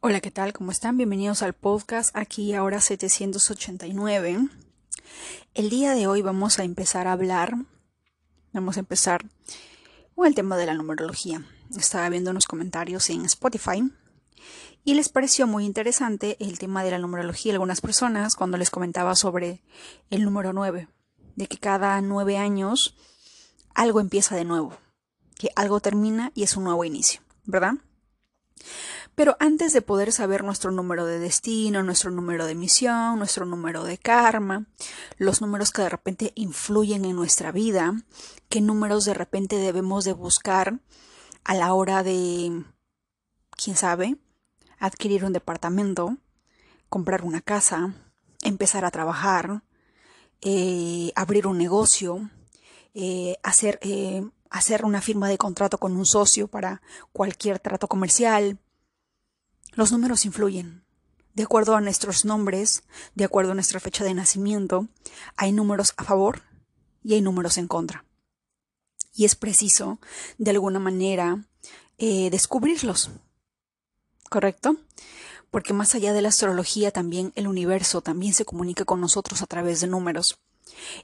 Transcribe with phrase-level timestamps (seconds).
[0.00, 0.52] Hola, ¿qué tal?
[0.52, 0.96] ¿Cómo están?
[0.96, 4.48] Bienvenidos al podcast aquí ahora 789.
[5.54, 7.54] El día de hoy vamos a empezar a hablar,
[8.52, 9.24] vamos a empezar
[10.14, 11.44] con el tema de la numerología.
[11.76, 13.90] Estaba viendo unos comentarios en Spotify
[14.84, 19.16] y les pareció muy interesante el tema de la numerología algunas personas cuando les comentaba
[19.16, 19.64] sobre
[20.10, 20.86] el número 9,
[21.34, 22.94] de que cada nueve años
[23.74, 24.78] algo empieza de nuevo,
[25.34, 27.72] que algo termina y es un nuevo inicio, ¿verdad?
[29.18, 33.82] Pero antes de poder saber nuestro número de destino, nuestro número de misión, nuestro número
[33.82, 34.66] de karma,
[35.16, 37.94] los números que de repente influyen en nuestra vida,
[38.48, 40.78] qué números de repente debemos de buscar
[41.42, 42.62] a la hora de,
[43.56, 44.18] quién sabe,
[44.78, 46.16] adquirir un departamento,
[46.88, 47.96] comprar una casa,
[48.44, 49.64] empezar a trabajar,
[50.42, 52.30] eh, abrir un negocio,
[52.94, 58.60] eh, hacer, eh, hacer una firma de contrato con un socio para cualquier trato comercial,
[59.72, 60.84] los números influyen.
[61.34, 62.82] De acuerdo a nuestros nombres,
[63.14, 64.88] de acuerdo a nuestra fecha de nacimiento,
[65.36, 66.42] hay números a favor
[67.04, 68.04] y hay números en contra.
[69.14, 70.00] Y es preciso,
[70.38, 71.44] de alguna manera,
[71.96, 73.10] eh, descubrirlos.
[74.28, 74.76] ¿Correcto?
[75.50, 79.46] Porque más allá de la astrología, también el universo también se comunica con nosotros a
[79.46, 80.38] través de números.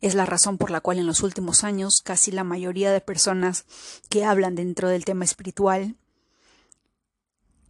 [0.00, 3.64] Es la razón por la cual en los últimos años casi la mayoría de personas
[4.08, 5.96] que hablan dentro del tema espiritual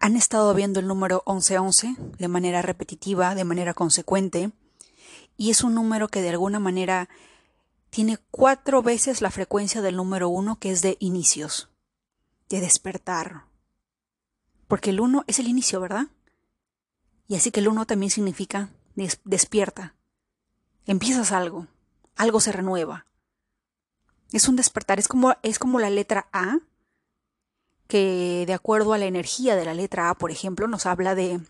[0.01, 4.51] han estado viendo el número 1111 de manera repetitiva, de manera consecuente,
[5.37, 7.09] y es un número que de alguna manera
[7.91, 11.69] tiene cuatro veces la frecuencia del número 1 que es de inicios,
[12.49, 13.45] de despertar.
[14.69, 16.07] Porque el 1 es el inicio, ¿verdad?
[17.29, 18.71] Y así que el 1 también significa
[19.25, 19.95] despierta.
[20.87, 21.67] Empiezas algo,
[22.17, 23.07] algo se renueva.
[24.33, 26.59] Es un despertar, es como, es como la letra A
[27.91, 31.41] que de acuerdo a la energía de la letra A, por ejemplo, nos habla de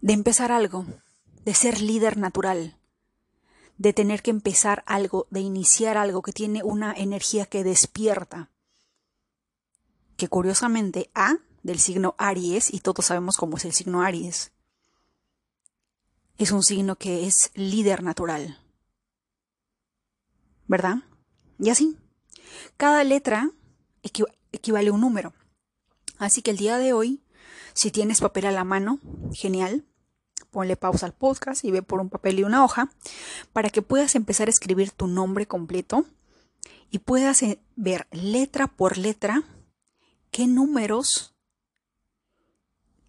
[0.00, 0.86] de empezar algo,
[1.44, 2.76] de ser líder natural,
[3.78, 8.50] de tener que empezar algo, de iniciar algo que tiene una energía que despierta.
[10.16, 14.50] Que curiosamente A del signo Aries, y todos sabemos cómo es el signo Aries,
[16.38, 18.58] es un signo que es líder natural.
[20.66, 20.96] ¿Verdad?
[21.58, 21.96] Y así.
[22.76, 23.50] Cada letra
[24.52, 25.32] equivale a un número.
[26.18, 27.22] Así que el día de hoy,
[27.72, 29.00] si tienes papel a la mano,
[29.32, 29.84] genial,
[30.50, 32.90] ponle pausa al podcast y ve por un papel y una hoja
[33.52, 36.04] para que puedas empezar a escribir tu nombre completo
[36.90, 39.44] y puedas eh, ver letra por letra
[40.30, 41.34] qué números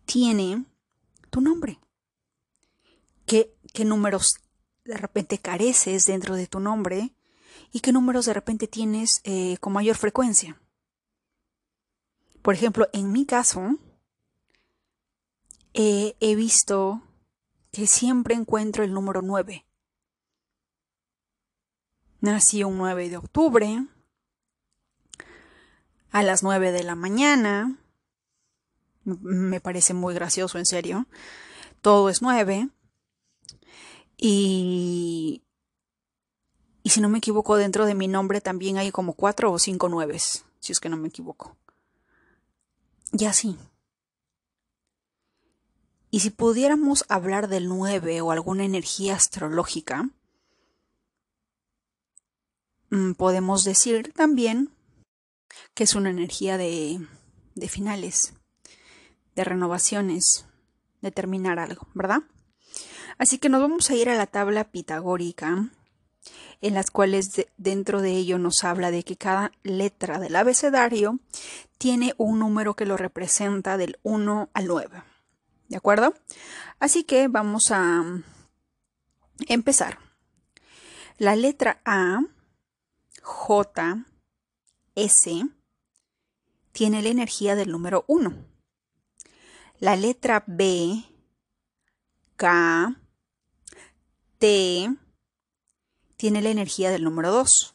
[0.06, 0.66] tiene
[1.30, 1.80] tu nombre.
[3.26, 4.36] Qué, qué números
[4.84, 7.16] de repente careces dentro de tu nombre
[7.72, 10.61] y qué números de repente tienes eh, con mayor frecuencia.
[12.42, 13.78] Por ejemplo, en mi caso,
[15.74, 17.02] he visto
[17.72, 19.66] que siempre encuentro el número 9.
[22.20, 23.88] Nací un 9 de octubre,
[26.12, 27.80] a las 9 de la mañana.
[29.04, 31.08] Me parece muy gracioso, en serio.
[31.82, 32.70] Todo es 9.
[34.18, 35.44] Y,
[36.84, 39.90] y si no me equivoco, dentro de mi nombre también hay como 4 o 5
[39.90, 41.58] nueves, si es que no me equivoco.
[43.12, 43.58] Y así.
[46.10, 50.10] Y si pudiéramos hablar del 9 o alguna energía astrológica,
[52.90, 54.70] mm, podemos decir también
[55.74, 57.06] que es una energía de,
[57.56, 58.34] de finales,
[59.36, 60.46] de renovaciones,
[61.02, 62.24] de terminar algo, ¿verdad?
[63.18, 65.70] Así que nos vamos a ir a la tabla pitagórica
[66.62, 71.20] en las cuales dentro de ello nos habla de que cada letra del abecedario
[71.78, 75.04] tiene un número que lo representa del 1 al 9.
[75.68, 76.14] ¿De acuerdo?
[76.80, 78.04] Así que vamos a
[79.48, 80.00] empezar.
[81.18, 82.20] La letra A,
[83.22, 84.06] J,
[84.96, 85.46] S,
[86.72, 88.34] tiene la energía del número 1.
[89.80, 91.04] La letra B,
[92.36, 92.96] K,
[94.38, 94.90] T,
[96.22, 97.74] tiene la energía del número 2.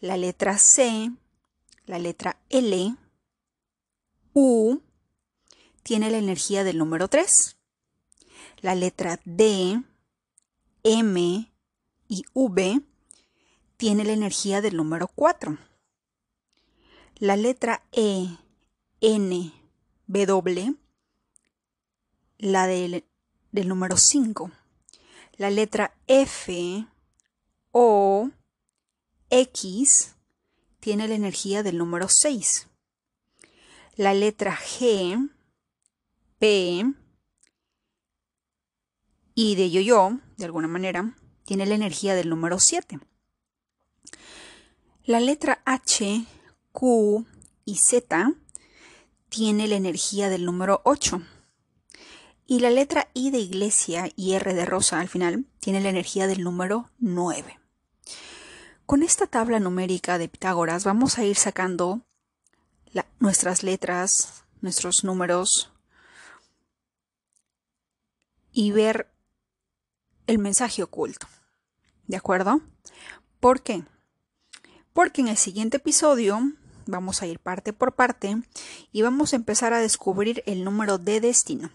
[0.00, 1.10] La letra C,
[1.86, 2.94] la letra L,
[4.34, 4.82] U,
[5.82, 7.56] tiene la energía del número 3.
[8.60, 9.82] La letra D,
[10.82, 11.50] M
[12.08, 12.82] y V
[13.78, 15.56] tiene la energía del número 4.
[17.14, 18.36] La letra E,
[19.00, 19.52] N,
[20.08, 20.74] W,
[22.36, 23.06] la del,
[23.50, 24.50] del número 5.
[25.38, 26.86] La letra F,
[27.78, 28.30] o
[29.28, 30.16] X
[30.80, 32.68] tiene la energía del número 6.
[33.96, 35.30] La letra G,
[36.38, 36.94] P
[39.34, 42.98] y de yo-yo, de alguna manera, tiene la energía del número 7.
[45.04, 46.24] La letra H,
[46.72, 47.26] Q
[47.66, 48.32] y Z
[49.28, 51.20] tiene la energía del número 8.
[52.46, 56.26] Y la letra I de iglesia y R de rosa al final tiene la energía
[56.26, 57.65] del número 9.
[58.86, 62.02] Con esta tabla numérica de Pitágoras vamos a ir sacando
[63.18, 65.72] nuestras letras, nuestros números
[68.52, 69.10] y ver
[70.28, 71.26] el mensaje oculto.
[72.06, 72.60] ¿De acuerdo?
[73.40, 73.82] ¿Por qué?
[74.92, 76.38] Porque en el siguiente episodio
[76.86, 78.40] vamos a ir parte por parte
[78.92, 81.72] y vamos a empezar a descubrir el número de destino.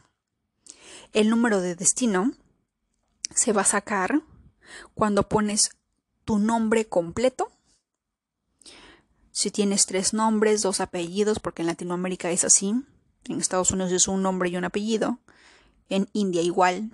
[1.11, 2.31] El número de destino
[3.35, 4.21] se va a sacar
[4.95, 5.71] cuando pones
[6.25, 7.51] tu nombre completo.
[9.31, 12.75] Si tienes tres nombres, dos apellidos, porque en Latinoamérica es así.
[13.25, 15.19] En Estados Unidos es un nombre y un apellido.
[15.89, 16.91] En India igual.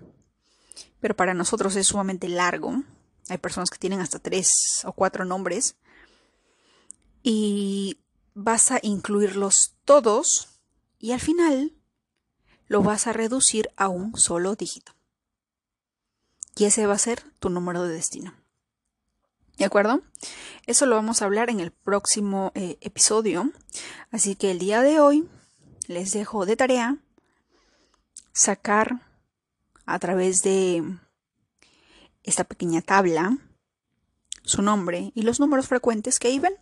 [1.00, 2.84] Pero para nosotros es sumamente largo.
[3.30, 5.76] Hay personas que tienen hasta tres o cuatro nombres.
[7.24, 7.98] Y
[8.34, 10.60] vas a incluirlos todos
[11.00, 11.74] y al final
[12.68, 14.94] lo vas a reducir a un solo dígito.
[16.56, 18.34] Y ese va a ser tu número de destino.
[19.58, 20.02] ¿De acuerdo?
[20.68, 23.52] Eso lo vamos a hablar en el próximo eh, episodio.
[24.12, 25.28] Así que el día de hoy
[25.88, 26.98] les dejo de tarea
[28.34, 29.02] sacar
[29.88, 30.84] a través de
[32.24, 33.38] esta pequeña tabla
[34.44, 36.54] su nombre y los números frecuentes que iban.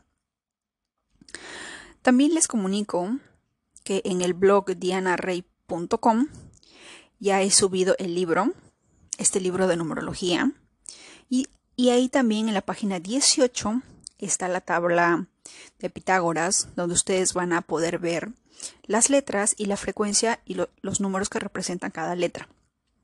[2.02, 3.18] También les comunico
[3.84, 6.28] que en el blog dianarey.com
[7.20, 8.54] ya he subido el libro,
[9.18, 10.52] este libro de numerología,
[11.30, 13.82] y y ahí también en la página 18
[14.18, 15.28] está la tabla
[15.80, 18.32] de Pitágoras, donde ustedes van a poder ver
[18.84, 22.50] las letras y la frecuencia y los números que representan cada letra.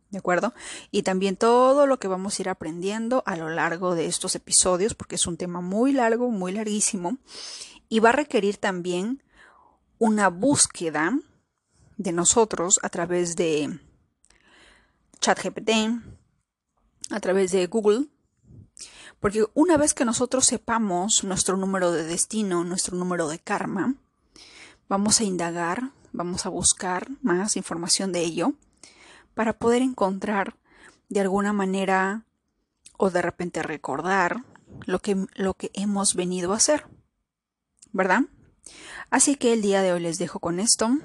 [0.10, 0.54] ¿De acuerdo?
[0.92, 4.94] Y también todo lo que vamos a ir aprendiendo a lo largo de estos episodios,
[4.94, 7.18] porque es un tema muy largo, muy larguísimo,
[7.88, 9.24] y va a requerir también
[10.00, 11.18] una búsqueda
[11.96, 13.80] de nosotros a través de
[15.22, 15.70] ChatGPT,
[17.10, 18.08] a través de Google,
[19.22, 23.96] porque una vez que nosotros sepamos nuestro número de destino, nuestro número de karma,
[24.90, 28.54] vamos a indagar, vamos a buscar más información de ello
[29.36, 30.58] para poder encontrar
[31.08, 32.26] de alguna manera
[32.98, 34.44] o de repente recordar
[34.86, 36.88] lo que, lo que hemos venido a hacer.
[37.92, 38.22] ¿Verdad?
[39.12, 40.98] Así que el día de hoy les dejo con esto.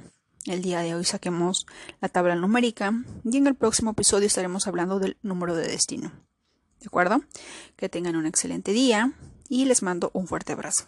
[0.46, 1.66] El día de hoy saquemos
[2.00, 6.25] la tabla numérica y en el próximo episodio estaremos hablando del número de destino.
[6.86, 7.20] ¿De acuerdo?
[7.74, 9.12] Que tengan un excelente día
[9.48, 10.84] y les mando un fuerte abrazo.